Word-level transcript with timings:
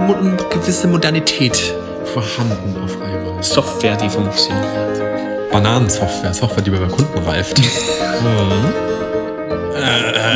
mo 0.00 0.14
gewisse 0.50 0.88
Modernität 0.88 1.74
vorhanden 2.12 2.76
auf 2.82 3.00
einmal. 3.02 3.42
Software, 3.42 3.96
die 3.96 4.08
funktioniert. 4.08 4.66
Bananensoftware, 5.52 6.34
Software, 6.34 6.62
die 6.62 6.70
bei 6.70 6.78
Kunden 6.78 7.18
reift. 7.26 7.60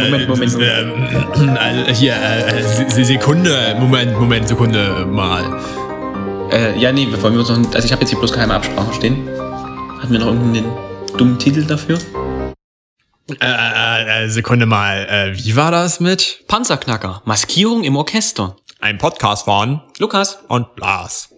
Moment, 0.04 0.28
Moment, 0.28 0.52
Moment. 0.58 1.88
Äh, 1.88 1.94
hier, 1.94 2.14
äh, 2.14 2.62
Se- 2.62 3.04
Sekunde, 3.04 3.76
Moment, 3.78 4.18
Moment, 4.18 4.48
Sekunde 4.48 5.06
mal. 5.08 5.42
Äh, 6.50 6.78
ja, 6.78 6.92
nee, 6.92 7.06
bevor 7.10 7.32
wir 7.32 7.40
uns 7.40 7.48
noch. 7.48 7.58
Also, 7.74 7.84
ich 7.86 7.92
habe 7.92 8.02
jetzt 8.02 8.10
hier 8.10 8.18
bloß 8.18 8.32
keine 8.32 8.54
Absprache 8.54 8.92
stehen. 8.94 9.28
Hatten 10.00 10.12
wir 10.12 10.18
noch 10.20 10.26
irgendeinen 10.26 10.66
dummen 11.16 11.38
Titel 11.38 11.64
dafür? 11.64 11.98
Äh, 13.30 13.34
äh, 13.40 14.24
äh, 14.24 14.28
Sekunde 14.28 14.66
mal, 14.66 15.06
äh, 15.08 15.38
wie 15.38 15.54
war 15.54 15.70
das 15.70 16.00
mit? 16.00 16.40
Panzerknacker. 16.48 17.22
Maskierung 17.24 17.84
im 17.84 17.94
Orchester. 17.96 18.56
Ein 18.80 18.98
Podcast 18.98 19.44
von 19.44 19.80
Lukas. 19.98 20.38
und 20.48 20.66
Lars. 20.76 21.28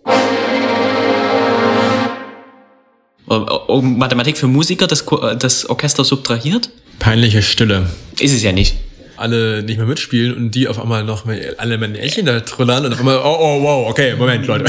Oh, 3.27 3.61
oh, 3.69 3.83
Mathematik 3.83 4.39
für 4.39 4.47
Musiker, 4.47 4.87
das, 4.87 5.03
äh, 5.03 5.37
das 5.37 5.69
Orchester 5.69 6.05
subtrahiert? 6.05 6.71
Peinliche 7.01 7.43
Stille. 7.43 7.91
Ist 8.19 8.33
es 8.33 8.43
ja 8.43 8.53
nicht. 8.53 8.77
Alle 9.17 9.63
nicht 9.63 9.77
mehr 9.77 9.87
mitspielen 9.87 10.35
und 10.35 10.51
die 10.53 10.69
auf 10.69 10.81
einmal 10.81 11.05
noch 11.05 11.27
mal 11.27 11.55
alle 11.59 11.77
Männchen 11.77 12.25
da 12.25 12.41
trillern 12.41 12.87
und 12.87 12.95
auf 12.95 12.99
einmal, 12.99 13.19
oh, 13.19 13.37
oh, 13.39 13.63
wow, 13.63 13.91
okay, 13.91 14.17
Moment, 14.17 14.47
Leute. 14.47 14.65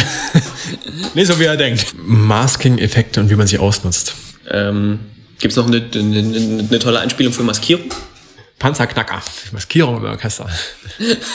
nicht 1.13 1.27
so, 1.27 1.39
wie 1.39 1.45
er 1.45 1.55
denkt. 1.55 1.95
Masking-Effekte 1.97 3.21
und 3.21 3.29
wie 3.29 3.35
man 3.35 3.47
sie 3.47 3.57
ausnutzt. 3.57 4.15
Ähm, 4.51 4.99
Gibt 5.39 5.51
es 5.51 5.57
noch 5.57 5.67
eine, 5.67 5.77
eine, 5.93 6.19
eine, 6.19 6.79
tolle 6.79 6.99
Einspielung 6.99 7.33
für 7.33 7.43
Maskierung? 7.43 7.89
Panzerknacker. 8.59 9.21
Maskierung 9.51 9.97
im 9.97 10.05
Orchester. 10.05 10.49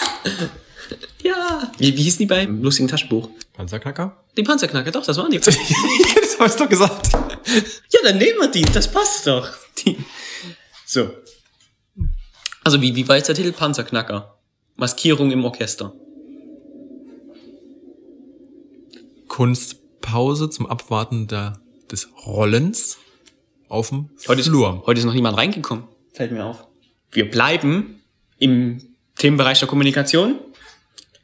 Ja. 1.22 1.70
Wie, 1.78 1.96
wie 1.96 2.02
hießen 2.02 2.18
die 2.18 2.26
beim 2.26 2.62
lustigen 2.62 2.88
Taschenbuch? 2.88 3.28
Panzerknacker? 3.52 4.24
Die 4.36 4.42
Panzerknacker, 4.42 4.90
doch, 4.90 5.04
das 5.04 5.16
waren 5.16 5.30
die. 5.30 5.38
das 5.38 5.56
hast 6.38 6.58
du 6.58 6.64
doch 6.64 6.70
gesagt. 6.70 7.12
Ja, 7.12 8.00
dann 8.04 8.18
nehmen 8.18 8.38
wir 8.40 8.50
die. 8.50 8.62
Das 8.62 8.90
passt 8.90 9.26
doch. 9.26 9.48
Die. 9.78 9.96
So. 10.86 11.10
Also, 12.64 12.80
wie, 12.80 12.94
wie 12.94 13.06
war 13.06 13.16
jetzt 13.16 13.28
der 13.28 13.34
Titel? 13.34 13.52
Panzerknacker. 13.52 14.38
Maskierung 14.76 15.30
im 15.30 15.44
Orchester. 15.44 15.92
Kunstpause 19.28 20.50
zum 20.50 20.66
Abwarten 20.66 21.28
der, 21.28 21.60
des 21.90 22.08
Rollens 22.26 22.98
auf 23.70 23.88
dem 23.88 24.10
Heute 24.28 24.40
ist, 24.40 24.48
Flur. 24.48 24.82
heute 24.84 25.00
ist 25.00 25.06
noch 25.06 25.14
niemand 25.14 25.38
reingekommen. 25.38 25.84
Fällt 26.12 26.32
mir 26.32 26.44
auf. 26.44 26.66
Wir 27.12 27.30
bleiben 27.30 28.02
im 28.38 28.82
Themenbereich 29.16 29.58
der 29.58 29.68
Kommunikation. 29.68 30.36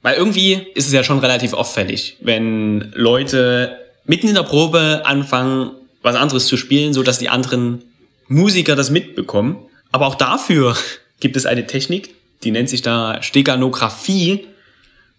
Weil 0.03 0.19
irgendwie 0.19 0.53
ist 0.75 0.87
es 0.87 0.93
ja 0.93 1.03
schon 1.03 1.19
relativ 1.19 1.53
auffällig, 1.53 2.17
wenn 2.21 2.93
Leute 2.95 3.77
mitten 4.05 4.29
in 4.29 4.37
der 4.37 4.45
Probe 4.45 5.03
anfangen, 5.05 5.73
was 6.03 6.15
anderes 6.15 6.47
zu 6.47 6.57
spielen, 6.57 6.95
so 6.95 7.03
dass 7.03 7.19
die 7.19 7.29
anderen 7.29 7.83
Musiker 8.29 8.77
das 8.77 8.91
mitbekommen. 8.91 9.59
Aber 9.91 10.07
auch 10.07 10.15
dafür 10.15 10.77
gibt 11.21 11.37
es 11.37 11.45
eine 11.45 11.67
Technik, 11.67 12.15
die 12.45 12.53
nennt 12.53 12.69
sich 12.69 12.83
da 12.83 13.21
Steganographie, 13.21 14.47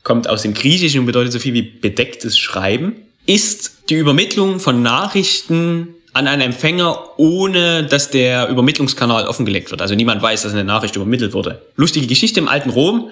kommt 0.04 0.30
aus 0.30 0.44
dem 0.44 0.54
Griechischen 0.54 1.02
und 1.02 1.06
bedeutet 1.06 1.34
so 1.34 1.40
viel 1.40 1.54
wie 1.54 1.64
bedecktes 1.64 2.38
Schreiben, 2.38 2.96
ist 3.26 3.90
die 3.90 3.96
Übermittlung 3.96 4.62
von 4.62 4.82
Nachrichten 4.82 5.96
an 6.18 6.28
einen 6.28 6.42
Empfänger, 6.42 6.98
ohne 7.18 7.84
dass 7.84 8.10
der 8.10 8.50
Übermittlungskanal 8.50 9.28
offengelegt 9.28 9.72
wird. 9.72 9.82
Also 9.82 9.96
niemand 9.96 10.22
weiß, 10.22 10.42
dass 10.42 10.52
eine 10.54 10.64
Nachricht 10.64 10.96
übermittelt 10.96 11.34
wurde. 11.34 11.62
Lustige 11.76 12.08
Geschichte 12.08 12.40
im 12.40 12.48
alten 12.48 12.70
Rom 12.72 13.10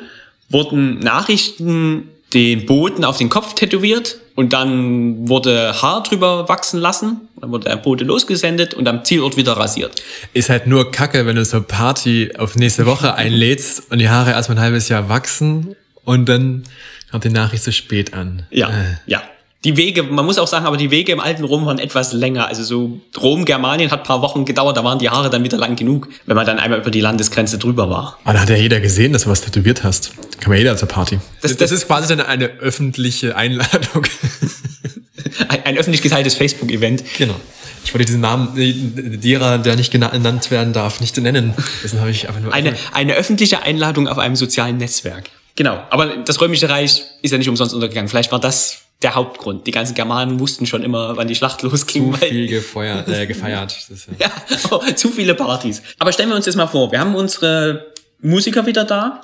wurden 0.49 0.99
Nachrichten 0.99 2.09
den 2.33 2.65
Boten 2.65 3.05
auf 3.05 3.17
den 3.17 3.29
Kopf 3.29 3.53
tätowiert 3.53 4.17
und 4.35 4.51
dann 4.51 5.29
wurde 5.29 5.81
Haar 5.81 6.03
drüber 6.03 6.49
wachsen 6.49 6.79
lassen, 6.79 7.21
dann 7.39 7.51
wurde 7.51 7.69
der 7.69 7.77
Bote 7.77 8.03
losgesendet 8.03 8.73
und 8.73 8.87
am 8.87 9.05
Zielort 9.05 9.37
wieder 9.37 9.53
rasiert. 9.53 10.01
Ist 10.33 10.49
halt 10.49 10.67
nur 10.67 10.91
kacke, 10.91 11.25
wenn 11.25 11.35
du 11.37 11.45
so 11.45 11.61
Party 11.61 12.31
auf 12.37 12.55
nächste 12.55 12.85
Woche 12.85 13.13
einlädst 13.23 13.89
und 13.91 13.99
die 13.99 14.09
Haare 14.09 14.31
erstmal 14.31 14.57
ein 14.57 14.63
halbes 14.63 14.89
Jahr 14.89 15.07
wachsen 15.07 15.75
und 16.03 16.27
dann 16.27 16.63
kommt 17.11 17.23
die 17.23 17.29
Nachricht 17.29 17.63
so 17.63 17.71
spät 17.71 18.13
an. 18.13 18.43
Ja, 18.49 18.69
Äh. 18.69 18.83
ja. 19.05 19.21
Die 19.65 19.75
Wege, 19.75 20.03
man 20.03 20.25
muss 20.25 20.37
auch 20.37 20.47
sagen, 20.47 20.65
aber 20.65 20.77
die 20.77 20.91
Wege 20.91 21.11
im 21.11 21.19
alten 21.19 21.43
Rom 21.43 21.65
waren 21.65 21.79
etwas 21.79 22.13
länger. 22.13 22.47
Also 22.47 22.63
so 22.63 23.01
Rom, 23.19 23.43
Germanien 23.43 23.91
hat 23.91 24.03
paar 24.05 24.21
Wochen 24.21 24.45
gedauert, 24.45 24.77
da 24.77 24.83
waren 24.83 24.99
die 24.99 25.09
Haare 25.09 25.29
dann 25.29 25.43
wieder 25.43 25.57
lang 25.57 25.75
genug, 25.75 26.07
wenn 26.27 26.35
man 26.35 26.45
dann 26.45 26.59
einmal 26.59 26.79
über 26.79 26.91
die 26.91 27.01
Landesgrenze 27.01 27.57
drüber 27.57 27.89
war. 27.89 28.17
Aber 28.23 28.33
da 28.35 28.39
hat 28.41 28.49
ja 28.49 28.55
jeder 28.55 28.79
gesehen, 28.79 29.11
dass 29.11 29.23
du 29.23 29.29
was 29.29 29.41
tätowiert 29.41 29.83
hast. 29.83 30.11
Kann 30.39 30.49
man 30.51 30.57
jeder 30.59 30.77
zur 30.77 30.87
Party. 30.87 31.19
Das, 31.41 31.51
Das- 31.51 31.57
das, 31.57 31.71
ist 31.71 31.87
quasi 31.87 32.07
dann 32.15 32.25
eine 32.25 32.45
öffentliche 32.59 33.35
Einladung. 33.35 34.05
Ein, 35.49 35.65
ein 35.65 35.77
öffentlich 35.77 36.01
geteiltes 36.01 36.35
Facebook-Event. 36.35 37.03
genau. 37.17 37.35
Ich 37.83 37.93
wollte 37.93 38.05
diesen 38.05 38.21
Namen 38.21 38.49
derer, 38.55 39.57
der 39.57 39.75
nicht 39.75 39.93
gena- 39.93 40.09
genannt 40.11 40.49
werden 40.49 40.71
darf, 40.73 41.01
nicht 41.01 41.17
nennen. 41.17 41.53
Deswegen 41.83 42.01
habe 42.01 42.11
ich 42.11 42.27
einfach 42.27 42.41
nur 42.41 42.53
Eine, 42.53 42.73
eine 42.93 43.13
öffentliche 43.15 43.61
Einladung 43.63 44.07
auf 44.07 44.17
einem 44.17 44.35
sozialen 44.35 44.77
Netzwerk. 44.77 45.29
Genau. 45.55 45.81
Aber 45.89 46.07
das 46.17 46.39
Römische 46.41 46.69
Reich 46.69 47.03
ist 47.21 47.31
ja 47.31 47.37
nicht 47.37 47.49
umsonst 47.49 47.73
untergegangen. 47.73 48.07
Vielleicht 48.09 48.31
war 48.31 48.39
das 48.39 48.79
der 49.05 49.15
Hauptgrund. 49.15 49.65
Die 49.67 49.71
ganzen 49.71 49.93
Germanen 49.93 50.39
wussten 50.39 50.65
schon 50.65 50.83
immer, 50.83 51.15
wann 51.15 51.27
die 51.27 51.35
Schlacht 51.35 51.61
losging. 51.61 52.11
zu 52.13 52.21
weil- 52.21 52.29
viel 52.29 52.47
gefeuert, 52.47 53.07
äh, 53.07 53.25
gefeiert. 53.27 53.75
Das 53.77 53.89
ist, 53.89 54.07
ja. 54.19 54.27
Ja, 54.27 54.57
oh, 54.71 54.81
zu 54.95 55.09
viele 55.09 55.35
Partys. 55.35 55.81
Aber 55.99 56.11
stellen 56.11 56.29
wir 56.29 56.35
uns 56.35 56.45
das 56.45 56.55
mal 56.55 56.67
vor. 56.67 56.91
Wir 56.91 56.99
haben 56.99 57.15
unsere 57.15 57.93
Musiker 58.21 58.65
wieder 58.65 58.83
da. 58.83 59.21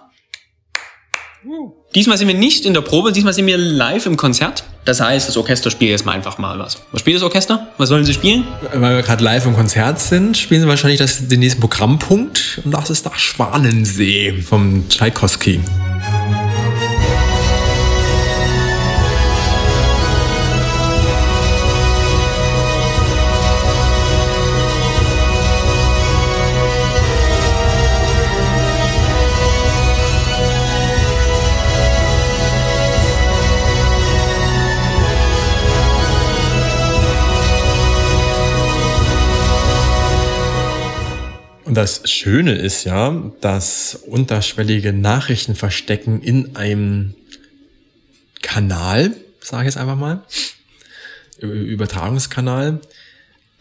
Diesmal 1.96 2.20
sind 2.20 2.28
wir 2.28 2.36
nicht 2.36 2.66
in 2.68 2.76
der 2.76 2.82
Probe, 2.82 3.12
diesmal 3.12 3.34
sind 3.34 3.48
wir 3.48 3.58
live 3.58 4.06
im 4.06 4.16
Konzert. 4.16 4.64
Das 4.86 5.02
heißt, 5.02 5.28
das 5.28 5.36
Orchester 5.38 5.72
spielt 5.72 5.90
jetzt 5.90 6.06
mal 6.06 6.12
einfach 6.12 6.38
mal 6.38 6.60
was. 6.60 6.78
Was 6.92 7.02
spielt 7.02 7.16
das 7.16 7.24
Orchester? 7.24 7.68
Was 7.80 7.90
sollen 7.90 8.06
sie 8.06 8.14
spielen? 8.14 8.48
Weil 8.74 8.98
wir 8.98 9.02
gerade 9.02 9.24
live 9.24 9.48
im 9.48 9.56
Konzert 9.56 10.00
sind, 10.00 10.38
spielen 10.38 10.62
sie 10.62 10.68
wahrscheinlich 10.68 11.00
das, 11.00 11.28
den 11.28 11.40
nächsten 11.40 11.60
Programmpunkt. 11.60 12.62
Und 12.64 12.72
das 12.72 12.92
ist 12.92 13.06
der 13.06 13.14
Schwanensee 13.18 14.34
vom 14.44 14.88
Tchaikovsky. 14.88 15.60
Und 41.72 41.76
das 41.76 42.02
Schöne 42.04 42.56
ist 42.56 42.84
ja, 42.84 43.32
dass 43.40 43.96
unterschwellige 43.96 44.92
Nachrichten 44.92 45.56
verstecken 45.56 46.22
in 46.22 46.58
einem 46.58 47.14
Kanal, 48.42 49.16
sage 49.40 49.64
ich 49.64 49.68
jetzt 49.68 49.78
einfach 49.78 49.96
mal, 49.96 50.22
Übertragungskanal, 51.40 52.82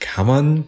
kann 0.01 0.27
man 0.27 0.65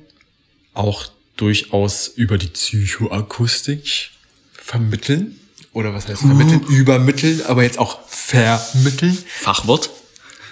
auch 0.72 1.06
durchaus 1.36 2.06
über 2.06 2.38
die 2.38 2.46
Psychoakustik 2.46 4.10
vermitteln. 4.52 5.40
Oder 5.72 5.92
was 5.94 6.06
heißt 6.06 6.20
vermitteln? 6.20 6.62
Übermitteln, 6.68 7.42
aber 7.46 7.64
jetzt 7.64 7.80
auch 7.80 8.06
vermitteln. 8.06 9.18
Fachwort? 9.26 9.90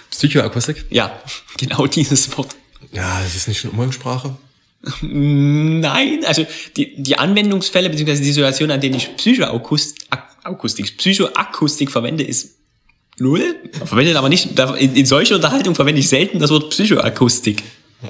Psychoakustik? 0.09 0.83
Ja, 0.89 1.21
genau 1.57 1.87
dieses 1.87 2.37
Wort. 2.37 2.53
Ja, 2.91 3.21
das 3.23 3.33
ist 3.33 3.47
nicht 3.47 3.61
schon 3.61 3.71
Umgangssprache. 3.71 4.35
Nein, 5.01 6.25
also 6.25 6.45
die, 6.75 7.01
die 7.01 7.17
Anwendungsfälle 7.17 7.89
bzw. 7.89 8.17
die 8.17 8.31
Situation, 8.31 8.71
an 8.71 8.81
denen 8.81 8.95
ich 8.95 9.15
Psychoakustik, 9.15 10.07
Akustik, 10.43 10.97
Psychoakustik 10.97 11.91
verwende, 11.91 12.23
ist 12.23 12.55
null. 13.19 13.55
Verwendet 13.85 14.15
aber 14.15 14.29
nicht, 14.29 14.59
in, 14.79 14.95
in 14.95 15.05
solcher 15.05 15.35
Unterhaltung 15.35 15.75
verwende 15.75 15.99
ich 15.99 16.09
selten 16.09 16.39
das 16.39 16.49
Wort 16.49 16.71
Psychoakustik. 16.71 17.61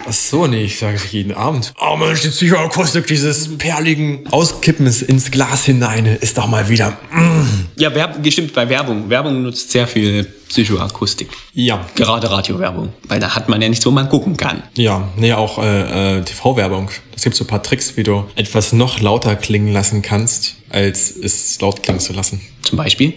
Ach 0.07 0.13
so, 0.13 0.48
nee, 0.48 0.63
ich 0.63 0.80
sage 0.80 0.95
es 0.95 1.12
jeden 1.12 1.34
Abend. 1.34 1.74
Oh 1.81 1.98
Mensch, 1.98 2.22
die 2.22 2.30
Psychoakustik 2.30 3.07
dieses 3.07 3.57
perligen 3.57 4.25
Auskippens 4.31 5.01
ins 5.01 5.31
Glas 5.31 5.66
hinein 5.66 6.06
ist 6.06 6.38
doch 6.38 6.48
mal 6.48 6.69
wieder. 6.69 6.98
Mm. 7.12 7.68
Ja, 7.75 7.94
Werb, 7.94 8.25
stimmt, 8.31 8.54
bei 8.54 8.69
Werbung. 8.69 9.10
Werbung 9.10 9.44
nutzt 9.44 9.72
sehr 9.72 9.88
viel 9.88 10.34
Psychoakustik. 10.51 11.30
Ja, 11.53 11.86
Gerade 11.95 12.30
Radiowerbung. 12.30 12.92
Weil 13.07 13.21
da 13.21 13.36
hat 13.36 13.48
man 13.48 13.62
ja 13.62 13.69
nichts, 13.69 13.86
wo 13.86 13.92
man 13.92 14.09
gucken 14.09 14.36
kann. 14.36 14.63
ja, 14.75 15.07
nee, 15.15 15.31
auch 15.31 15.57
äh, 15.57 16.18
äh, 16.19 16.24
TV-Werbung. 16.24 16.89
Es 17.15 17.24
gibt 17.24 17.38
so 17.38 17.45
ein 17.45 17.48
paar 17.48 17.63
Tricks, 17.63 17.95
wie 17.95 18.03
du 18.03 18.25
etwas 18.36 18.74
noch 18.74 19.00
lauter 19.00 19.38
klingen 19.38 19.71
lassen 19.71 20.01
kannst, 20.01 20.56
als 20.69 21.15
es 21.15 21.59
laut 21.62 21.83
klingen 21.83 22.01
zu 22.01 22.12
lassen. 22.12 22.42
Zum 22.63 22.77
Beispiel. 22.77 23.13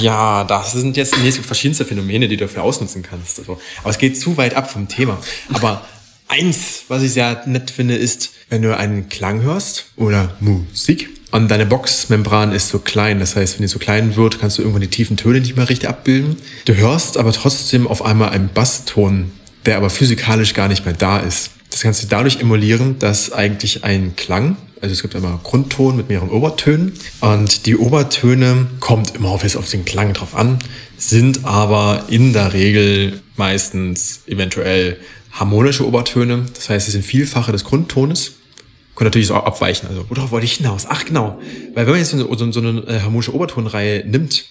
Ja, 0.00 0.44
das 0.44 0.72
sind 0.72 0.96
jetzt 0.96 1.18
nee, 1.18 1.28
es 1.28 1.34
gibt 1.34 1.46
verschiedenste 1.46 1.84
Phänomene, 1.84 2.28
die 2.28 2.36
du 2.36 2.44
dafür 2.44 2.62
ausnutzen 2.62 3.02
kannst. 3.02 3.40
Also, 3.40 3.58
aber 3.80 3.90
es 3.90 3.98
geht 3.98 4.18
zu 4.18 4.36
weit 4.36 4.54
ab 4.54 4.70
vom 4.70 4.86
Thema. 4.86 5.18
Aber 5.52 5.84
eins, 6.28 6.84
was 6.86 7.02
ich 7.02 7.12
sehr 7.12 7.42
nett 7.46 7.72
finde, 7.72 7.96
ist, 7.96 8.30
wenn 8.50 8.62
du 8.62 8.76
einen 8.76 9.08
Klang 9.08 9.42
hörst 9.42 9.86
oder 9.96 10.36
Musik 10.40 11.10
Und 11.30 11.50
deine 11.50 11.66
Boxmembran 11.66 12.52
ist 12.52 12.68
so 12.68 12.78
klein. 12.78 13.20
Das 13.20 13.36
heißt, 13.36 13.58
wenn 13.58 13.62
die 13.62 13.68
so 13.68 13.78
klein 13.78 14.16
wird, 14.16 14.40
kannst 14.40 14.58
du 14.58 14.62
irgendwann 14.62 14.80
die 14.80 14.88
tiefen 14.88 15.16
Töne 15.16 15.40
nicht 15.40 15.56
mehr 15.56 15.68
richtig 15.68 15.88
abbilden. 15.88 16.36
Du 16.64 16.74
hörst 16.74 17.18
aber 17.18 17.32
trotzdem 17.32 17.86
auf 17.86 18.04
einmal 18.04 18.30
einen 18.30 18.48
Basston, 18.48 19.30
der 19.66 19.76
aber 19.76 19.90
physikalisch 19.90 20.54
gar 20.54 20.68
nicht 20.68 20.84
mehr 20.84 20.94
da 20.94 21.18
ist. 21.18 21.50
Das 21.70 21.82
kannst 21.82 22.02
du 22.02 22.06
dadurch 22.06 22.40
emulieren, 22.40 22.98
dass 22.98 23.32
eigentlich 23.32 23.84
ein 23.84 24.16
Klang, 24.16 24.56
also 24.80 24.92
es 24.92 25.02
gibt 25.02 25.14
immer 25.14 25.38
Grundton 25.42 25.96
mit 25.96 26.08
mehreren 26.08 26.30
Obertönen 26.30 26.92
und 27.20 27.66
die 27.66 27.76
Obertöne 27.76 28.68
kommt 28.80 29.16
immer 29.16 29.28
auf, 29.28 29.44
auf 29.54 29.68
den 29.68 29.84
Klang 29.84 30.14
drauf 30.14 30.34
an, 30.34 30.58
sind 30.96 31.44
aber 31.44 32.04
in 32.08 32.32
der 32.32 32.54
Regel 32.54 33.20
meistens 33.36 34.20
eventuell 34.26 34.96
harmonische 35.32 35.86
Obertöne. 35.86 36.46
Das 36.54 36.70
heißt, 36.70 36.86
sie 36.86 36.92
sind 36.92 37.04
Vielfache 37.04 37.52
des 37.52 37.64
Grundtones. 37.64 38.32
Können 38.98 39.10
natürlich 39.10 39.28
so 39.28 39.34
abweichen. 39.34 39.88
Also, 39.88 40.06
worauf 40.08 40.32
wollte 40.32 40.44
ich 40.44 40.54
hinaus? 40.54 40.86
Ach, 40.88 41.04
genau. 41.04 41.38
Weil 41.72 41.86
wenn 41.86 41.92
man 41.92 42.00
jetzt 42.00 42.10
so 42.10 42.16
eine, 42.16 42.52
so 42.52 42.58
eine 42.58 42.80
äh, 42.88 42.98
harmonische 42.98 43.32
Obertonreihe 43.32 44.04
nimmt 44.04 44.46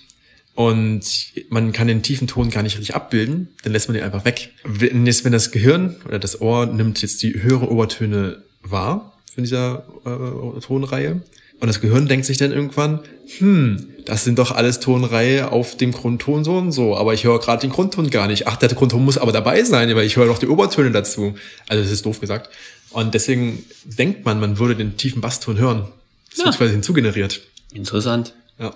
und 0.56 1.04
man 1.50 1.74
kann 1.74 1.90
den 1.90 2.02
tiefen 2.02 2.28
Ton 2.28 2.50
gar 2.50 2.64
nicht 2.64 2.78
richtig 2.78 2.96
abbilden, 2.96 3.50
dann 3.64 3.74
lässt 3.74 3.90
man 3.90 3.96
den 3.96 4.06
einfach 4.06 4.24
weg. 4.24 4.52
Wenn, 4.64 5.06
jetzt, 5.06 5.26
wenn 5.26 5.34
das 5.34 5.52
Gehirn 5.52 5.98
oder 6.08 6.18
das 6.18 6.40
Ohr 6.40 6.66
nimmt 6.66 7.02
jetzt 7.02 7.24
die 7.24 7.44
höhere 7.44 7.70
Obertöne 7.70 8.42
wahr 8.64 9.18
von 9.36 9.44
dieser 9.44 9.84
äh, 10.06 10.62
Tonreihe 10.62 11.22
und 11.60 11.68
das 11.68 11.82
Gehirn 11.82 12.08
denkt 12.08 12.26
sich 12.26 12.38
dann 12.38 12.54
irgendwann, 12.54 13.02
hm, 13.40 13.90
das 14.06 14.24
sind 14.24 14.40
doch 14.40 14.52
alles 14.52 14.80
Tonreihe 14.80 15.52
auf 15.52 15.76
dem 15.76 15.92
Grundton 15.92 16.46
so 16.46 16.56
und 16.56 16.72
so, 16.72 16.96
aber 16.96 17.14
ich 17.14 17.26
höre 17.26 17.40
gerade 17.40 17.60
den 17.60 17.72
Grundton 17.72 18.10
gar 18.10 18.28
nicht. 18.28 18.48
Ach, 18.48 18.56
der 18.56 18.70
Grundton 18.70 19.04
muss 19.04 19.18
aber 19.18 19.34
dabei 19.34 19.62
sein, 19.66 19.94
weil 19.94 20.06
ich 20.06 20.16
höre 20.16 20.28
doch 20.28 20.40
die 20.40 20.48
Obertöne 20.48 20.92
dazu. 20.92 21.36
Also 21.68 21.84
das 21.84 21.92
ist 21.92 22.06
doof 22.06 22.22
gesagt. 22.22 22.50
Und 22.92 23.14
deswegen 23.14 23.64
denkt 23.86 24.26
man, 24.26 24.40
man 24.40 24.58
würde 24.60 24.76
den 24.76 24.98
tiefen 24.98 25.22
Basston 25.22 25.58
hören. 25.58 25.88
Das 26.30 26.40
Ja. 26.40 26.46
wird 26.46 26.58
quasi 26.58 26.72
hinzugeneriert. 26.74 27.42
Interessant. 27.74 28.34
Ja. 28.60 28.74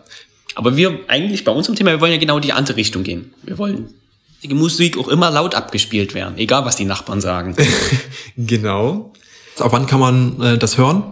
Aber 0.55 0.75
wir 0.75 0.99
eigentlich 1.07 1.43
bei 1.45 1.51
unserem 1.51 1.75
Thema, 1.75 1.91
wir 1.91 2.01
wollen 2.01 2.11
ja 2.11 2.17
genau 2.19 2.39
die 2.39 2.51
andere 2.53 2.75
Richtung 2.77 3.03
gehen. 3.03 3.33
Wir 3.43 3.57
wollen 3.57 3.89
die 4.43 4.53
Musik 4.53 4.97
auch 4.97 5.07
immer 5.07 5.29
laut 5.31 5.55
abgespielt 5.55 6.13
werden, 6.13 6.37
egal 6.37 6.65
was 6.65 6.75
die 6.75 6.85
Nachbarn 6.85 7.21
sagen. 7.21 7.55
Genau. 8.37 9.13
Auf 9.59 9.71
wann 9.71 9.85
kann 9.85 9.99
man 9.99 10.41
äh, 10.41 10.57
das 10.57 10.77
hören? 10.77 11.03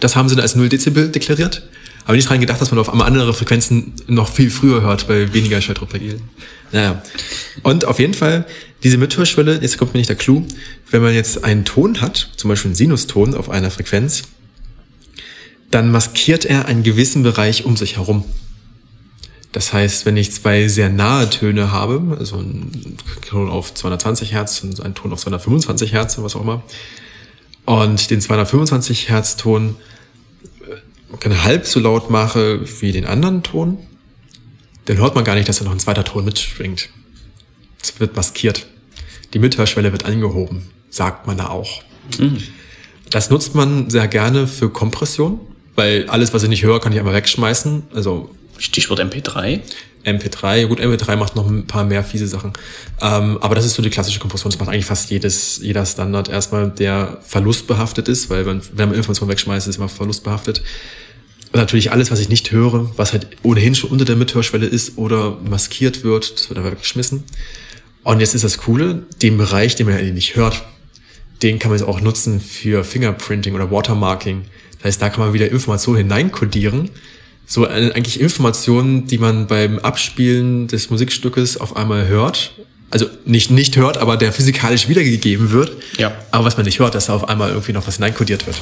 Das 0.00 0.16
haben 0.16 0.28
sie 0.28 0.40
als 0.40 0.54
0 0.56 0.68
Dezibel 0.68 1.08
deklariert. 1.10 1.62
Aber 2.04 2.16
nicht 2.16 2.28
dran 2.28 2.40
gedacht, 2.40 2.60
dass 2.60 2.70
man 2.70 2.80
auf 2.80 2.88
einmal 2.88 3.06
andere 3.06 3.34
Frequenzen 3.34 3.92
noch 4.06 4.28
viel 4.32 4.50
früher 4.50 4.80
hört, 4.80 5.06
bei 5.06 5.32
weniger 5.34 5.60
Schalldruckpegel. 5.60 6.20
Naja. 6.72 7.02
Und 7.62 7.84
auf 7.84 7.98
jeden 7.98 8.14
Fall, 8.14 8.46
diese 8.82 8.98
Mithörschwelle, 8.98 9.60
jetzt 9.60 9.78
kommt 9.78 9.94
mir 9.94 9.98
nicht 9.98 10.08
der 10.08 10.16
Clou, 10.16 10.44
wenn 10.90 11.02
man 11.02 11.14
jetzt 11.14 11.44
einen 11.44 11.64
Ton 11.64 12.00
hat, 12.00 12.30
zum 12.36 12.48
Beispiel 12.48 12.70
einen 12.70 12.76
Sinuston 12.76 13.34
auf 13.34 13.50
einer 13.50 13.70
Frequenz, 13.70 14.22
dann 15.70 15.90
maskiert 15.90 16.44
er 16.44 16.66
einen 16.66 16.82
gewissen 16.82 17.22
Bereich 17.22 17.64
um 17.64 17.76
sich 17.76 17.96
herum. 17.96 18.24
Das 19.52 19.72
heißt, 19.72 20.06
wenn 20.06 20.16
ich 20.16 20.32
zwei 20.32 20.68
sehr 20.68 20.88
nahe 20.88 21.28
Töne 21.28 21.72
habe, 21.72 22.16
also 22.18 22.38
einen 22.38 22.96
Ton 23.28 23.50
auf 23.50 23.74
220 23.74 24.32
Hertz 24.32 24.62
und 24.62 24.80
einen 24.80 24.94
Ton 24.94 25.12
auf 25.12 25.20
225 25.20 25.92
Hertz, 25.92 26.18
was 26.18 26.36
auch 26.36 26.42
immer, 26.42 26.62
und 27.66 28.10
den 28.10 28.20
225 28.20 29.08
Hertz 29.08 29.36
Ton 29.36 29.76
äh, 31.20 31.30
halb 31.30 31.66
so 31.66 31.80
laut 31.80 32.10
mache 32.10 32.60
wie 32.80 32.92
den 32.92 33.06
anderen 33.06 33.42
Ton, 33.42 33.78
dann 34.86 34.98
hört 34.98 35.14
man 35.14 35.24
gar 35.24 35.34
nicht, 35.34 35.48
dass 35.48 35.58
da 35.58 35.64
noch 35.64 35.72
ein 35.72 35.80
zweiter 35.80 36.04
Ton 36.04 36.24
mitschwingt. 36.24 36.88
Es 37.82 37.98
wird 37.98 38.16
maskiert. 38.16 38.66
Die 39.34 39.38
Mithörschwelle 39.38 39.92
wird 39.92 40.04
angehoben, 40.04 40.70
sagt 40.90 41.26
man 41.26 41.38
da 41.38 41.48
auch. 41.48 41.82
Das 43.10 43.30
nutzt 43.30 43.54
man 43.54 43.90
sehr 43.90 44.08
gerne 44.08 44.46
für 44.46 44.70
Kompression, 44.70 45.40
weil 45.74 46.08
alles, 46.08 46.32
was 46.32 46.42
ich 46.42 46.48
nicht 46.48 46.62
höre, 46.62 46.80
kann 46.80 46.92
ich 46.92 46.98
einfach 46.98 47.12
wegschmeißen. 47.12 47.84
Also 47.94 48.30
Stichwort 48.58 49.00
MP3. 49.00 49.60
MP3, 50.04 50.66
gut, 50.66 50.80
MP3 50.80 51.16
macht 51.16 51.36
noch 51.36 51.46
ein 51.46 51.66
paar 51.66 51.84
mehr 51.84 52.02
fiese 52.02 52.26
Sachen. 52.26 52.52
Ähm, 53.02 53.38
aber 53.40 53.54
das 53.54 53.66
ist 53.66 53.74
so 53.74 53.82
die 53.82 53.90
klassische 53.90 54.18
Kompression. 54.18 54.50
Das 54.50 54.58
macht 54.58 54.70
eigentlich 54.70 54.86
fast 54.86 55.10
jedes, 55.10 55.58
jeder 55.58 55.84
Standard 55.84 56.28
erstmal, 56.28 56.70
der 56.70 57.18
verlustbehaftet 57.22 58.08
ist, 58.08 58.30
weil 58.30 58.44
man, 58.44 58.62
wenn 58.72 58.88
man 58.88 58.96
Informationen 58.96 59.30
wegschmeißt, 59.30 59.68
ist 59.68 59.76
immer 59.76 59.88
verlustbehaftet. 59.88 60.62
Und 61.52 61.58
natürlich 61.58 61.92
alles, 61.92 62.10
was 62.10 62.20
ich 62.20 62.28
nicht 62.28 62.50
höre, 62.52 62.90
was 62.96 63.12
halt 63.12 63.26
ohnehin 63.42 63.74
schon 63.74 63.90
unter 63.90 64.04
der 64.04 64.16
Mithörschwelle 64.16 64.66
ist 64.66 64.96
oder 64.96 65.36
maskiert 65.44 66.04
wird, 66.04 66.32
das 66.34 66.48
wird 66.48 66.58
aber 66.58 66.70
weggeschmissen. 66.72 67.24
Und 68.02 68.20
jetzt 68.20 68.34
ist 68.34 68.44
das 68.44 68.58
Coole, 68.58 69.02
den 69.20 69.36
Bereich, 69.36 69.74
den 69.74 69.86
man 69.86 69.96
ja 69.96 70.12
nicht 70.12 70.36
hört, 70.36 70.64
den 71.42 71.58
kann 71.58 71.70
man 71.70 71.78
jetzt 71.78 71.88
auch 71.88 72.00
nutzen 72.00 72.40
für 72.40 72.84
Fingerprinting 72.84 73.54
oder 73.54 73.70
Watermarking. 73.70 74.44
Das 74.78 74.84
heißt, 74.84 75.02
da 75.02 75.10
kann 75.10 75.20
man 75.24 75.32
wieder 75.32 75.50
Informationen 75.50 75.98
hineinkodieren. 75.98 76.90
So 77.46 77.66
äh, 77.66 77.92
eigentlich 77.92 78.20
Informationen, 78.20 79.06
die 79.06 79.18
man 79.18 79.46
beim 79.46 79.78
Abspielen 79.78 80.68
des 80.68 80.90
Musikstückes 80.90 81.58
auf 81.58 81.76
einmal 81.76 82.08
hört. 82.08 82.52
Also 82.90 83.06
nicht, 83.24 83.50
nicht 83.50 83.76
hört, 83.76 83.98
aber 83.98 84.16
der 84.16 84.32
physikalisch 84.32 84.88
wiedergegeben 84.88 85.52
wird. 85.52 85.72
Ja. 85.98 86.12
Aber 86.30 86.44
was 86.44 86.56
man 86.56 86.66
nicht 86.66 86.78
hört, 86.78 86.94
dass 86.94 87.06
da 87.06 87.14
auf 87.14 87.28
einmal 87.28 87.50
irgendwie 87.50 87.72
noch 87.72 87.86
was 87.86 87.96
hineinkodiert 87.96 88.46
wird. 88.46 88.60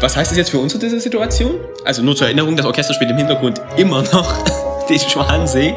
Was 0.00 0.16
heißt 0.16 0.30
das 0.30 0.38
jetzt 0.38 0.50
für 0.50 0.58
uns 0.58 0.74
in 0.74 0.80
dieser 0.80 1.00
Situation? 1.00 1.54
Also 1.84 2.02
nur 2.02 2.14
zur 2.14 2.26
Erinnerung, 2.26 2.56
das 2.56 2.66
Orchester 2.66 2.94
spielt 2.94 3.10
im 3.10 3.16
Hintergrund 3.16 3.60
immer 3.76 4.02
noch 4.02 4.44
den 4.88 5.00
Schwansee. 5.00 5.74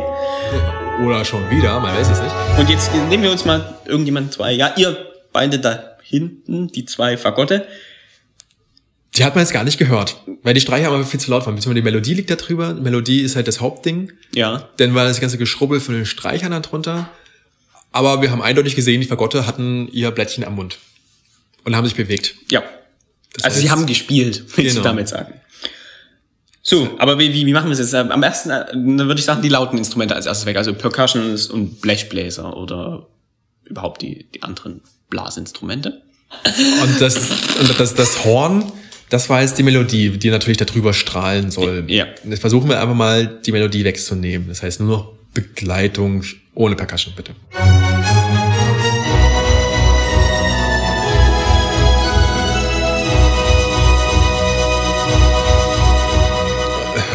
Oder 1.04 1.24
schon 1.26 1.50
wieder, 1.50 1.80
man 1.80 1.96
weiß 1.96 2.10
es 2.10 2.22
nicht. 2.22 2.34
Und 2.58 2.70
jetzt 2.70 2.92
nehmen 3.10 3.24
wir 3.24 3.32
uns 3.32 3.46
mal 3.46 3.78
irgendjemand 3.86 4.34
zwei, 4.34 4.52
ja, 4.54 4.74
ihr 4.78 4.98
beide 5.32 5.60
da 5.60 5.98
hinten, 6.02 6.68
die 6.70 6.86
zwei 6.86 7.18
Fagotte. 7.18 7.68
Die 9.16 9.24
hat 9.24 9.36
man 9.36 9.44
jetzt 9.44 9.54
gar 9.54 9.64
nicht 9.64 9.78
gehört, 9.78 10.18
weil 10.44 10.54
die 10.54 10.62
Streicher 10.62 10.88
aber 10.88 11.04
viel 11.04 11.20
zu 11.20 11.32
laut 11.32 11.46
waren. 11.46 11.56
Beziehungsweise 11.56 11.82
die 11.82 11.90
Melodie 11.92 12.14
liegt 12.14 12.30
da 12.30 12.36
drüber. 12.36 12.74
Die 12.74 12.82
Melodie 12.82 13.22
ist 13.22 13.36
halt 13.36 13.48
das 13.48 13.62
Hauptding. 13.62 14.12
Ja. 14.34 14.70
Dann 14.78 14.96
war 14.96 15.06
das 15.06 15.20
ganze 15.22 15.38
Geschrubbel 15.38 15.80
von 15.80 15.96
den 15.96 16.06
Streichern 16.06 16.52
da 16.52 16.60
drunter. 16.60 17.10
Aber 17.92 18.22
wir 18.22 18.32
haben 18.32 18.42
eindeutig 18.42 18.76
gesehen, 18.76 19.02
die 19.02 19.08
Fagotte 19.08 19.48
hatten 19.48 19.88
ihr 19.92 20.12
Blättchen 20.12 20.44
am 20.44 20.56
Mund. 20.56 20.78
Und 21.64 21.76
haben 21.76 21.86
sich 21.86 21.96
bewegt. 21.96 22.36
Ja. 22.52 22.64
Das 23.34 23.44
also 23.44 23.58
heißt- 23.58 23.62
sie 23.62 23.72
haben 23.72 23.86
gespielt, 23.86 24.44
willst 24.56 24.76
du 24.76 24.82
Genau. 24.82 24.84
damit 24.84 25.08
sagen. 25.10 25.34
So, 26.70 26.90
aber 26.98 27.18
wie, 27.18 27.34
wie, 27.34 27.46
wie 27.46 27.54
machen 27.54 27.68
wir 27.68 27.72
es 27.72 27.80
jetzt? 27.80 27.96
Am 27.96 28.22
ersten, 28.22 28.50
äh, 28.50 28.66
dann 28.74 29.00
würde 29.00 29.20
ich 29.20 29.24
sagen, 29.26 29.42
die 29.42 29.48
lauten 29.48 29.78
Instrumente 29.78 30.14
als 30.14 30.26
erstes 30.26 30.46
weg. 30.46 30.58
Also 30.58 30.74
Percussions 30.74 31.48
und 31.48 31.80
Blechbläser 31.80 32.58
oder 32.58 33.08
überhaupt 33.64 34.02
die, 34.02 34.28
die 34.36 34.44
anderen 34.44 34.82
Blasinstrumente. 35.10 36.02
Und 36.82 37.00
das, 37.00 37.32
und 37.62 37.80
das, 37.80 37.96
das 37.96 38.26
Horn, 38.26 38.70
das 39.10 39.30
war 39.30 39.42
jetzt 39.42 39.58
die 39.58 39.64
Melodie, 39.64 40.18
die 40.18 40.30
natürlich 40.30 40.58
da 40.58 40.66
drüber 40.66 40.94
strahlen 40.94 41.52
soll. 41.52 41.86
Ja. 41.88 42.08
Jetzt 42.26 42.42
versuchen 42.42 42.68
wir 42.68 42.82
einfach 42.82 42.96
mal, 42.96 43.40
die 43.46 43.54
Melodie 43.54 43.86
wegzunehmen. 43.86 44.50
Das 44.50 44.62
heißt 44.62 44.82
nur 44.82 44.90
noch 44.90 45.14
Begleitung 45.34 46.24
ohne 46.54 46.76
Percussion, 46.76 47.14
bitte. 47.16 47.32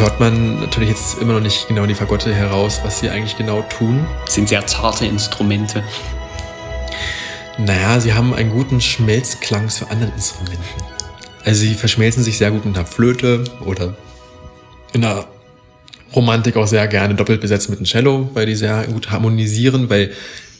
Hört 0.03 0.19
man 0.19 0.59
natürlich 0.59 0.89
jetzt 0.89 1.21
immer 1.21 1.35
noch 1.35 1.41
nicht 1.41 1.69
genau 1.69 1.87
die 1.87 1.95
Fagotte 1.95 2.35
heraus, 2.35 2.81
was 2.83 2.99
sie 2.99 3.09
eigentlich 3.09 3.37
genau 3.37 3.63
tun. 3.63 4.05
Das 4.25 4.35
sind 4.35 4.49
sehr 4.49 4.67
zarte 4.67 5.07
Instrumente. 5.07 5.85
Naja, 7.57 8.01
sie 8.01 8.13
haben 8.13 8.35
einen 8.35 8.51
guten 8.51 8.81
Schmelzklang 8.81 9.69
zu 9.69 9.89
anderen 9.89 10.13
Instrumenten. 10.15 10.83
Also 11.45 11.61
sie 11.61 11.75
verschmelzen 11.75 12.25
sich 12.25 12.37
sehr 12.37 12.51
gut 12.51 12.65
mit 12.65 12.77
einer 12.77 12.85
Flöte 12.85 13.45
oder 13.65 13.95
in 14.93 15.03
der 15.03 15.25
Romantik 16.17 16.57
auch 16.57 16.67
sehr 16.67 16.89
gerne 16.89 17.15
doppelt 17.15 17.41
besetzt 17.41 17.71
mit 17.71 17.79
einem 17.79 17.87
Cello, 17.87 18.29
weil 18.35 18.47
die 18.47 18.57
sehr 18.57 18.85
gut 18.89 19.13
harmonisieren, 19.13 19.89
weil 19.89 20.11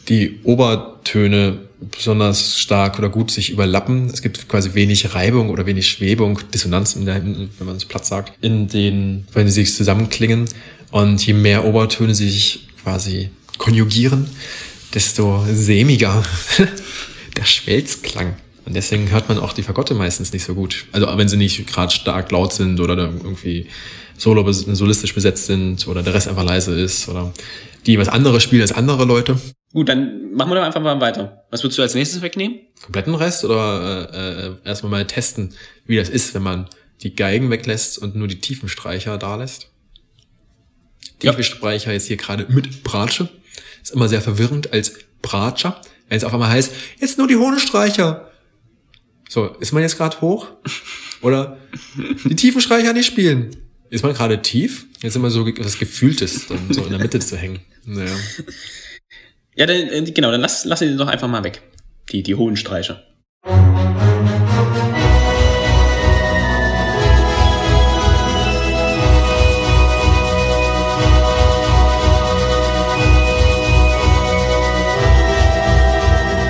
die 0.09 0.39
Obertöne 0.43 1.59
besonders 1.91 2.59
stark 2.59 2.97
oder 2.99 3.09
gut 3.09 3.31
sich 3.31 3.49
überlappen. 3.49 4.09
Es 4.09 4.21
gibt 4.21 4.47
quasi 4.47 4.73
wenig 4.73 5.13
Reibung 5.13 5.49
oder 5.49 5.65
wenig 5.65 5.87
Schwebung, 5.87 6.39
Dissonanz, 6.53 6.95
der, 6.95 7.23
wenn 7.23 7.49
man 7.59 7.75
es 7.75 7.85
platt 7.85 8.05
sagt, 8.05 8.33
in 8.41 8.67
den, 8.67 9.27
wenn 9.33 9.47
sie 9.47 9.63
sich 9.63 9.75
zusammenklingen. 9.75 10.47
Und 10.91 11.25
je 11.25 11.33
mehr 11.33 11.65
Obertöne 11.65 12.13
sich 12.13 12.67
quasi 12.83 13.29
konjugieren, 13.57 14.27
desto 14.93 15.43
sämiger 15.51 16.23
der 17.37 17.45
Schmelzklang. 17.45 18.35
Und 18.65 18.75
deswegen 18.75 19.11
hört 19.11 19.27
man 19.27 19.39
auch 19.39 19.53
die 19.53 19.63
Fagotte 19.63 19.93
meistens 19.93 20.31
nicht 20.31 20.45
so 20.45 20.53
gut. 20.53 20.85
Also 20.91 21.07
wenn 21.17 21.27
sie 21.27 21.37
nicht 21.37 21.65
gerade 21.67 21.91
stark 21.91 22.31
laut 22.31 22.53
sind 22.53 22.79
oder 22.79 22.95
irgendwie 22.95 23.67
solo 24.17 24.49
solistisch 24.51 25.13
besetzt 25.13 25.47
sind 25.47 25.87
oder 25.87 26.03
der 26.03 26.13
Rest 26.13 26.27
einfach 26.27 26.45
leise 26.45 26.79
ist 26.79 27.09
oder 27.09 27.33
die 27.85 27.97
was 27.99 28.07
anderes 28.07 28.43
spielen 28.43 28.61
als 28.61 28.71
andere 28.71 29.05
Leute. 29.05 29.37
Gut, 29.73 29.89
dann 29.89 30.33
machen 30.33 30.51
wir 30.51 30.55
doch 30.55 30.63
einfach 30.63 30.81
mal 30.81 31.01
weiter. 31.01 31.45
Was 31.49 31.63
würdest 31.63 31.79
du 31.79 31.81
als 31.81 31.95
nächstes 31.95 32.21
wegnehmen? 32.21 32.59
Kompletten 32.81 33.15
Rest 33.15 33.43
oder 33.43 34.13
äh, 34.13 34.47
äh, 34.47 34.55
erstmal 34.63 34.91
mal 34.91 35.07
testen, 35.07 35.53
wie 35.87 35.95
das 35.95 36.09
ist, 36.09 36.35
wenn 36.35 36.43
man 36.43 36.67
die 37.01 37.15
Geigen 37.15 37.49
weglässt 37.49 37.97
und 37.97 38.15
nur 38.15 38.27
die 38.27 38.39
tiefen 38.39 38.69
Streicher 38.69 39.17
da 39.17 39.35
lässt. 39.35 39.69
Tiefe 41.19 41.37
Ja. 41.37 41.43
Streicher 41.43 41.91
jetzt 41.91 42.07
hier 42.07 42.17
gerade 42.17 42.45
mit 42.49 42.83
Bratsche. 42.83 43.29
Ist 43.81 43.91
immer 43.91 44.07
sehr 44.07 44.21
verwirrend 44.21 44.71
als 44.71 44.93
Bratscher, 45.21 45.81
wenn 46.07 46.17
es 46.17 46.23
auf 46.23 46.33
einmal 46.33 46.49
heißt, 46.49 46.71
jetzt 46.99 47.17
nur 47.17 47.27
die 47.27 47.35
hohen 47.35 47.59
Streicher. 47.59 48.29
So, 49.27 49.47
ist 49.59 49.71
man 49.71 49.81
jetzt 49.81 49.97
gerade 49.97 50.21
hoch? 50.21 50.47
Oder 51.21 51.57
die 52.25 52.35
tiefen 52.35 52.61
Streicher 52.61 52.93
nicht 52.93 53.07
spielen. 53.07 53.55
Ist 53.89 54.03
man 54.03 54.13
gerade 54.13 54.41
tief? 54.41 54.85
Jetzt 55.01 55.15
immer 55.15 55.31
so 55.31 55.45
was 55.45 55.79
Gefühltes, 55.79 56.47
dann 56.47 56.71
so 56.71 56.83
in 56.83 56.91
der 56.91 56.99
Mitte 56.99 57.19
zu 57.19 57.37
hängen. 57.37 57.59
Naja. 57.85 58.15
Ja, 59.55 59.67
dann, 59.67 59.77
äh, 59.77 60.01
genau, 60.01 60.31
dann 60.31 60.41
lass, 60.41 60.65
lass 60.65 60.81
ihn 60.81 60.97
doch 60.97 61.07
einfach 61.07 61.27
mal 61.27 61.43
weg. 61.43 61.61
Die, 62.11 62.23
die 62.23 62.33
hohen 62.33 62.57
Streicher. 62.57 63.03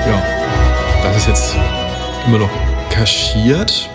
Ja, 0.05 0.23
das 1.03 1.17
ist 1.17 1.27
jetzt 1.27 1.55
immer 2.25 2.39
noch 2.39 2.49
kaschiert. 2.89 3.89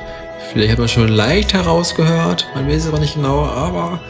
Vielleicht 0.53 0.73
hat 0.73 0.79
man 0.79 0.89
schon 0.89 1.09
leicht 1.09 1.55
herausgehört, 1.55 2.47
man 2.55 2.69
weiß 2.69 2.83
es 2.83 2.89
aber 2.89 2.99
nicht 2.99 3.15
genau, 3.15 3.47
aber 3.47 4.01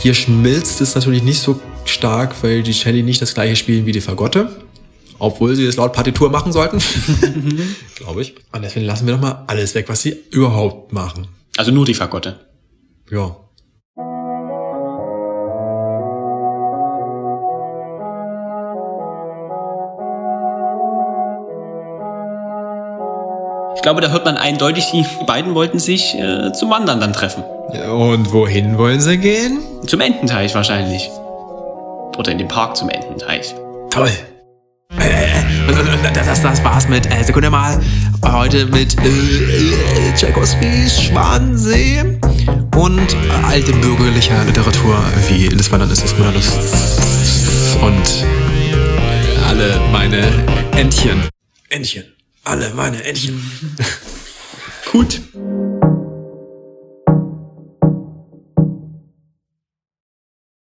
hier 0.00 0.12
schmilzt 0.12 0.82
es 0.82 0.94
natürlich 0.94 1.22
nicht 1.22 1.40
so 1.40 1.60
stark, 1.88 2.34
weil 2.42 2.62
die 2.62 2.72
Celli 2.72 3.02
nicht 3.02 3.22
das 3.22 3.34
gleiche 3.34 3.56
spielen 3.56 3.86
wie 3.86 3.92
die 3.92 4.00
Fagotte. 4.00 4.50
Obwohl 5.18 5.54
sie 5.54 5.66
das 5.66 5.76
laut 5.76 5.92
Partitur 5.92 6.30
machen 6.30 6.52
sollten. 6.52 6.78
Glaube 7.94 8.22
ich. 8.22 8.34
Und 8.52 8.62
deswegen 8.62 8.86
lassen 8.86 9.06
wir 9.06 9.14
doch 9.14 9.20
mal 9.20 9.44
alles 9.46 9.74
weg, 9.74 9.88
was 9.88 10.02
sie 10.02 10.16
überhaupt 10.30 10.92
machen. 10.92 11.28
Also 11.56 11.70
nur 11.70 11.84
die 11.86 11.94
Fagotte. 11.94 12.40
Ja. 13.10 13.36
Ich 23.82 23.82
glaube, 23.82 24.00
da 24.00 24.10
hört 24.10 24.24
man 24.24 24.36
eindeutig, 24.36 24.86
die 24.92 25.04
beiden 25.26 25.54
wollten 25.54 25.78
sich 25.78 26.14
äh, 26.14 26.52
zum 26.52 26.70
Wandern 26.70 27.00
dann 27.00 27.12
treffen. 27.12 27.42
Und 27.42 28.32
wohin 28.32 28.78
wollen 28.78 29.00
sie 29.00 29.18
gehen? 29.18 29.58
Zum 29.86 30.00
Ententeich 30.00 30.54
wahrscheinlich. 30.54 31.10
Oder 32.16 32.32
in 32.32 32.38
den 32.38 32.48
Park 32.48 32.76
zum 32.76 32.88
Ententeich. 32.88 33.54
Toll. 33.90 34.10
Äh, 34.98 35.04
äh, 35.04 35.68
und, 35.68 35.78
und, 35.78 36.16
das, 36.16 36.42
das 36.42 36.64
war's 36.64 36.88
mit, 36.88 37.06
äh, 37.10 37.22
Sekunde 37.24 37.50
mal, 37.50 37.80
heute 38.30 38.66
mit 38.66 38.96
äh, 39.00 39.08
äh, 39.08 40.14
Tchaikovskys 40.14 41.02
Schwansee 41.02 42.18
und 42.76 43.14
äh, 43.14 43.46
alte 43.46 43.72
bürgerlicher 43.72 44.44
Literatur 44.44 44.96
wie 45.28 45.48
des 45.48 45.70
Mördes 45.70 46.02
und 47.80 48.24
alle 49.46 49.80
meine 49.90 50.22
Entchen. 50.76 51.28
Entchen. 51.68 52.04
Alle 52.44 52.72
meine 52.74 53.02
Entchen. 53.04 53.40
Gut. 54.92 55.20